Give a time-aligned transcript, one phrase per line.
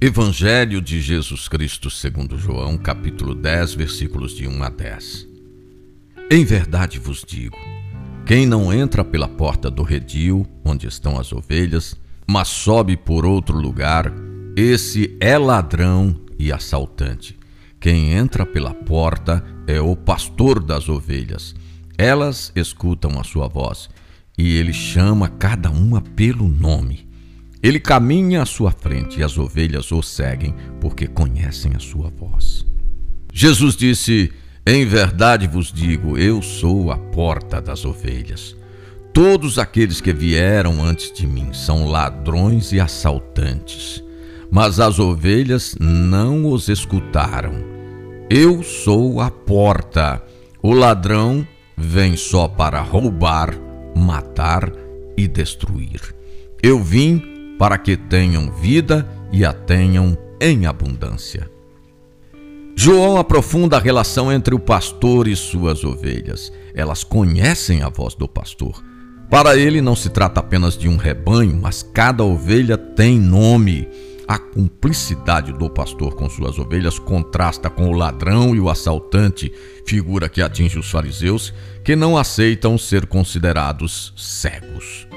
[0.00, 5.26] Evangelho de Jesus Cristo segundo João, capítulo 10, versículos de 1 a 10.
[6.30, 7.56] Em verdade vos digo,
[8.24, 11.96] quem não entra pela porta do redil, onde estão as ovelhas,
[12.30, 14.12] mas sobe por outro lugar,
[14.56, 17.36] esse é ladrão e assaltante.
[17.80, 21.56] Quem entra pela porta é o pastor das ovelhas.
[21.98, 23.90] Elas escutam a sua voz,
[24.38, 27.07] e ele chama cada uma pelo nome.
[27.62, 32.64] Ele caminha à sua frente e as ovelhas o seguem, porque conhecem a sua voz.
[33.32, 34.32] Jesus disse:
[34.66, 38.56] Em verdade vos digo, eu sou a porta das ovelhas.
[39.12, 44.02] Todos aqueles que vieram antes de mim são ladrões e assaltantes,
[44.50, 47.54] mas as ovelhas não os escutaram.
[48.30, 50.22] Eu sou a porta.
[50.62, 51.46] O ladrão
[51.76, 53.54] vem só para roubar,
[53.96, 54.70] matar
[55.16, 56.14] e destruir.
[56.62, 61.50] Eu vim para que tenham vida e a tenham em abundância.
[62.76, 66.52] João aprofunda a relação entre o pastor e suas ovelhas.
[66.72, 68.80] Elas conhecem a voz do pastor.
[69.28, 73.88] Para ele não se trata apenas de um rebanho, mas cada ovelha tem nome.
[74.28, 79.52] A cumplicidade do pastor com suas ovelhas contrasta com o ladrão e o assaltante,
[79.84, 85.08] figura que atinge os fariseus que não aceitam ser considerados cegos.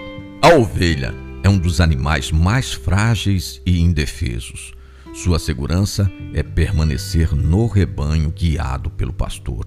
[0.42, 4.74] A ovelha é um dos animais mais frágeis e indefesos.
[5.14, 9.66] Sua segurança é permanecer no rebanho guiado pelo pastor.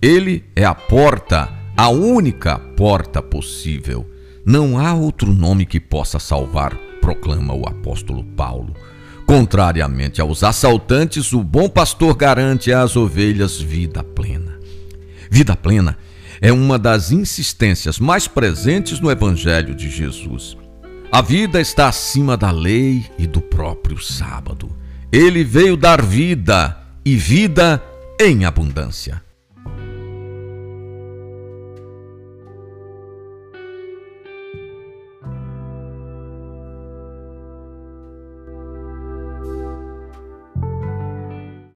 [0.00, 4.10] Ele é a porta, a única porta possível.
[4.44, 8.74] Não há outro nome que possa salvar, proclama o apóstolo Paulo.
[9.24, 14.58] Contrariamente aos assaltantes, o bom pastor garante às ovelhas vida plena.
[15.30, 15.96] Vida plena
[16.40, 20.56] é uma das insistências mais presentes no Evangelho de Jesus.
[21.14, 24.74] A vida está acima da lei e do próprio sábado.
[25.12, 26.74] Ele veio dar vida
[27.04, 27.82] e vida
[28.18, 29.22] em abundância.